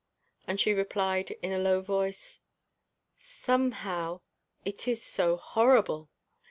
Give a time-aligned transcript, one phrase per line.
[0.47, 2.41] And she replied in a low voice:
[3.19, 4.21] "Somehow
[4.65, 6.09] it is so horrible!"